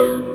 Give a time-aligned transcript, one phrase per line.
[0.00, 0.29] you.